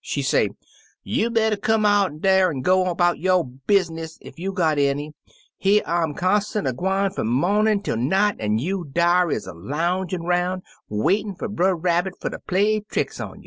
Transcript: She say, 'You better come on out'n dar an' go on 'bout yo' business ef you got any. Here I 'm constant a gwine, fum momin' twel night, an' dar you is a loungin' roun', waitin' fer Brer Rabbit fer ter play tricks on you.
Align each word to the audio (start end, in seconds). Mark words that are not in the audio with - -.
She 0.00 0.22
say, 0.22 0.50
'You 1.02 1.28
better 1.28 1.56
come 1.56 1.84
on 1.84 1.92
out'n 1.92 2.18
dar 2.20 2.52
an' 2.52 2.60
go 2.62 2.84
on 2.84 2.94
'bout 2.94 3.18
yo' 3.18 3.42
business 3.42 4.16
ef 4.22 4.38
you 4.38 4.52
got 4.52 4.78
any. 4.78 5.12
Here 5.56 5.82
I 5.84 6.04
'm 6.04 6.14
constant 6.14 6.68
a 6.68 6.72
gwine, 6.72 7.10
fum 7.10 7.26
momin' 7.26 7.82
twel 7.82 7.96
night, 7.96 8.36
an' 8.38 8.58
dar 8.92 9.28
you 9.32 9.36
is 9.36 9.48
a 9.48 9.54
loungin' 9.54 10.22
roun', 10.22 10.62
waitin' 10.88 11.34
fer 11.34 11.48
Brer 11.48 11.74
Rabbit 11.74 12.14
fer 12.20 12.30
ter 12.30 12.38
play 12.38 12.78
tricks 12.88 13.18
on 13.18 13.42
you. 13.42 13.46